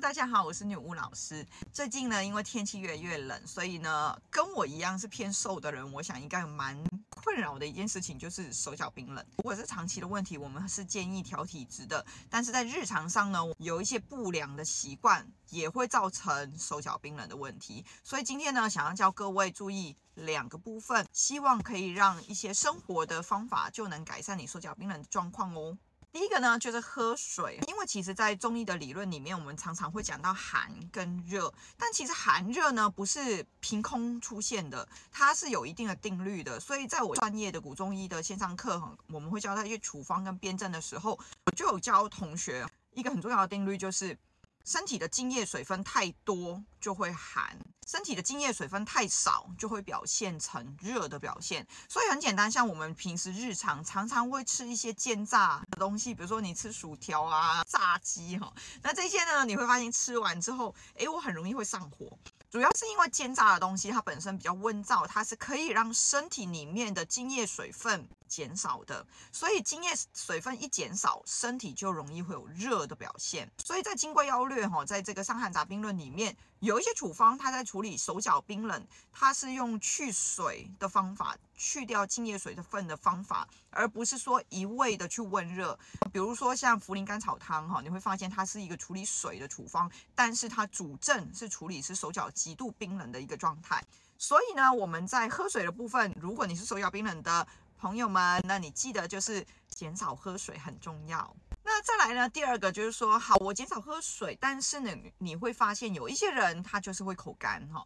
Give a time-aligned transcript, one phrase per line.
[0.00, 1.46] 大家好，我是女巫老师。
[1.74, 9.22] 最近呢，因为天气越来越冷，所以呢，跟我一样是偏瘦的人，我想应该有蛮困扰的一件事情，就是手脚冰冷。
[9.36, 12.04] 如果是长期的问题，我们是建议调体质的。
[12.30, 17.84] 但是在日常上呢，有一些不良的习惯也会造成手脚冰冷的问题。
[18.02, 25.76] 所以今天呢，想要教各位注意两个部分，希望可以让一些生活的方法就能改善你手脚冰冷的状况哦。
[26.12, 36.58] 第一个呢，就是喝水，因为其实，在中医的理论里面，我们常常会讲到寒跟热，但其实寒热呢，不是凭空出现的，它是有一定的定律的。
[36.58, 44.18] 所以，在我专业的古中医的线上课，我们会教他一些处方跟辩证的时候，我就有教同学一个很重要的定律，就是。
[44.64, 51.66] 身体的津液水分太多就会寒，身体的津液水分太少就会表现成热的表现。
[51.88, 62.18] 所以很简单，像我们平时日常常常会吃一些煎炸的东西，比如说你吃薯条啊、炸鸡哈，那这些呢，你会发现吃完之后，诶，我很容易会上火。
[62.50, 73.50] 主要是因为煎炸的东西，它本身比较温燥，它是可以让身体里面的津液水分减少的，所以津液水分一减少，身体就容易会有热的表现。
[73.58, 85.76] 所以在《金匮要略》哈，在这个《伤寒杂病论》里面，有一些处方，它在处理手脚冰冷，它是用去水的方法，去掉津液水的分的方法，而不是说一味的去温热。
[86.12, 93.84] 比如说像茯苓甘草汤哈，你会发现它是一个处理水的处方，但是它主症是处理是手脚极度冰冷的一个状态。
[94.18, 97.48] 所以呢，我们在喝水的部分，如果你是手脚冰冷的
[97.80, 101.34] 朋友们，那你记得就是减少喝水很重要。
[101.64, 107.82] 那再来呢，第二个就是说，好，我减少喝水，但是呢，你会发现有一些人他就是会口干哈。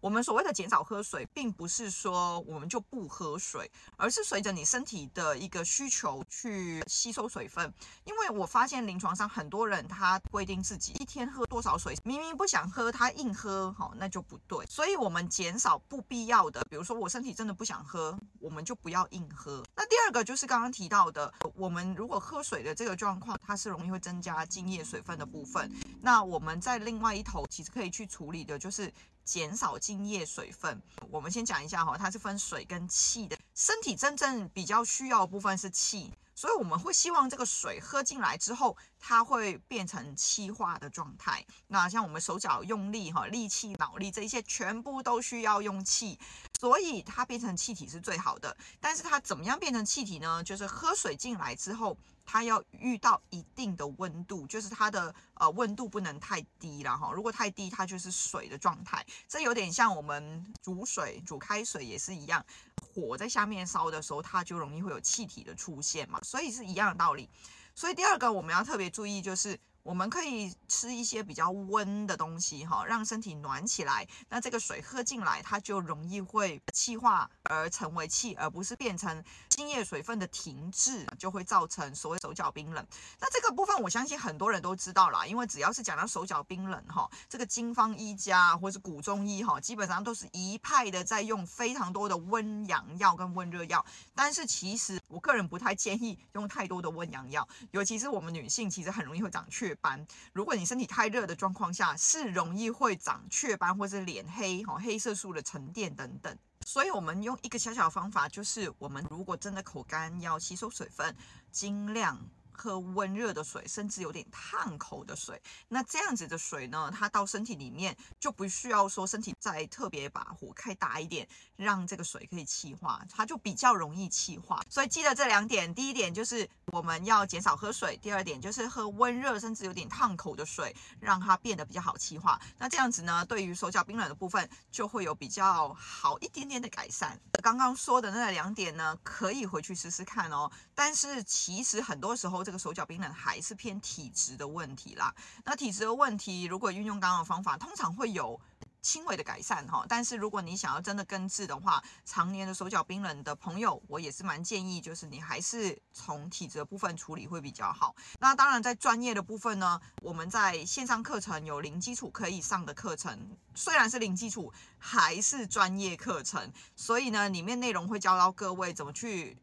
[0.00, 7.72] 我们所谓的减少喝水，并不是说我们就不喝水，而是随着你身体的一个需求去吸收水分。
[8.04, 14.64] 因为我发现临床上很多人他规定自己一天喝多少水，明明不想喝，他硬喝，哈，那就不对。
[14.66, 19.64] 所以我们减少不必要的，比如说我身体真的不想喝，我们就不要硬喝。
[19.74, 25.72] 那第二个就是刚刚提到的，我们如果喝水的这个状况，它是容易会增加精液水分的部分。
[26.00, 28.92] 那我们在另外一头其实可以去处理的就是。
[29.26, 33.36] 减少精液水分，我们先讲一下哈，它是分水跟气的。
[33.54, 38.76] 身体真正比较需要的部分是气，所以我们会希望这个水喝进来之后，
[39.08, 41.44] 它会变成气化的状态。
[41.68, 46.18] 那像我们手脚用力哈，力气、脑力这一些全部都需要用气，
[46.58, 48.56] 所以它变成气体是最好的。
[48.80, 50.42] 但是它怎么样变成气体呢？
[50.42, 51.96] 就是喝水进来之后。
[52.28, 57.12] 它要遇到一定的温度，就是它的呃温度不能太低了哈。
[57.12, 59.06] 如果太低，它就是水的状态。
[59.28, 62.44] 这有点像我们煮水、煮开水也是一样，
[62.82, 67.30] 火在下面烧的时候，它就容易会有气体的出现嘛，所以是一样的道理。
[67.76, 69.56] 所以第二个我们要特别注意就是。
[69.86, 74.04] 我们可以吃一些比较温的东西，哈，让身体暖起来。
[74.28, 82.86] 那这个水喝进来，它就容易会气化而成为气，而不是变成津液水分的停滞，就会造成所谓手脚冰冷。
[83.20, 93.84] 那这个部分，我相信很多人都知道啦，因为只要是讲到手脚冰冷，哈，这个经方医家或是古中医，哈，基本上都是一派的在用非常多的温阳药跟温热药。
[94.14, 106.36] 但是其实我个人不太建议用太多的温阳药，尤其是我们女性，其实很容易会长雀斑，如果你身体太热的状况下，是容易会长雀斑或是脸黑，哈，黑色素的沉淀等等。
[106.66, 111.16] 所以，我们用一个小小方法，就是我们如果真的口干要吸收水分，
[111.52, 112.18] 尽量。
[112.56, 124.62] 喝温热的水，甚至有点烫口的水，那这样子的水呢，它到身体里面就不需要说身体再特别把火开大一点，让这个水可以气化，它就比较容易气化。
[124.70, 132.40] 所以记得这两点，第一点就是我们要减少喝水，第二点就是喝温热甚至有点烫口的水，让它变得比较好气化。
[132.58, 137.20] 那这样子呢，对于手脚冰冷的部分就会有比较好一点点的改善。
[137.42, 140.50] 刚刚说的那两点呢，可以回去试试看哦。
[140.74, 145.12] 但是其实很多时候，这个手脚冰冷还是偏体质的问题啦。
[145.44, 148.40] 那体质的问题，如果运用刚刚的方法，通常会有
[148.80, 149.84] 轻微的改善哈。
[149.88, 157.96] 但是如果你想要真的根治的话，常年的手脚冰冷的朋友，我也是蛮建议，就是你还是从体质的部分处理会比较好。
[158.20, 166.52] 那当然，在专业的部分呢，我们在线上课程有零基础可以上的课程，虽然是零基础，还是专业课程。
[166.76, 169.36] 所以呢，里面内容会教到各位怎么去。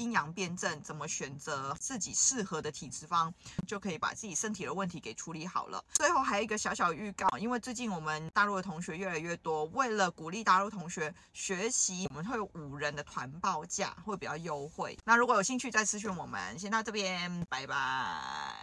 [0.00, 3.32] 阴阳辩证，怎么选择自己适合的体质方，
[3.66, 5.84] 就可以把自己身体的问题给处理好了。
[5.92, 14.98] 最后还有一个小小预告，因为最近我们大陆的同学越来越多，为了鼓励大陆同学学习，我们会有五人的团报价，会比较优惠。
[15.04, 16.58] 那如果有兴趣，再私讯我们。
[16.58, 18.56] 先到这边，拜拜。